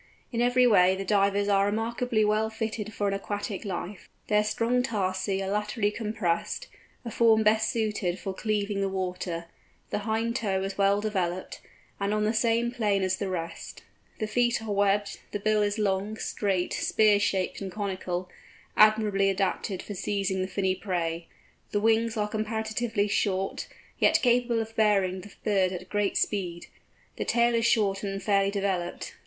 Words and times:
In 0.31 0.41
every 0.41 0.65
way 0.65 0.95
the 0.95 1.05
Divers 1.05 1.47
are 1.47 1.67
remarkably 1.67 2.25
well 2.25 2.49
fitted 2.49 2.91
for 2.91 3.07
an 3.07 3.13
aquatic 3.13 3.63
life. 3.63 4.09
Their 4.29 4.43
strong 4.43 4.81
tarsi 4.81 5.43
are 5.43 5.47
laterally 5.51 5.91
compressed, 5.91 6.65
a 7.05 7.11
form 7.11 7.43
best 7.43 7.69
suited 7.69 8.17
for 8.17 8.33
cleaving 8.33 8.81
the 8.81 8.89
water, 8.89 9.45
the 9.91 9.99
hind 9.99 10.35
toe 10.37 10.63
is 10.63 10.75
well 10.75 11.01
developed, 11.01 11.61
and 11.99 12.15
on 12.15 12.23
the 12.23 12.33
same 12.33 12.71
plane 12.71 13.03
as 13.03 13.17
the 13.17 13.29
rest, 13.29 13.83
the 14.17 14.25
feet 14.25 14.59
are 14.63 14.71
webbed, 14.71 15.19
the 15.33 15.39
bill 15.39 15.61
is 15.61 15.77
long, 15.77 16.17
straight, 16.17 16.73
spear 16.73 17.19
shaped 17.19 17.61
and 17.61 17.71
conical, 17.71 18.27
admirably 18.75 19.29
adapted 19.29 19.83
for 19.83 19.93
seizing 19.93 20.41
the 20.41 20.47
finny 20.47 20.73
prey, 20.73 21.27
the 21.69 21.79
wings 21.79 22.17
are 22.17 22.27
comparatively 22.27 23.07
short, 23.07 23.67
yet 23.99 24.19
capable 24.23 24.59
of 24.63 24.75
bearing 24.75 25.21
the 25.21 25.35
bird 25.43 25.71
at 25.71 25.89
great 25.89 26.17
speed, 26.17 26.65
the 27.17 27.23
tail 27.23 27.53
is 27.53 27.67
short 27.67 28.01
and 28.01 28.23
fairly 28.23 28.49
developed. 28.49 29.13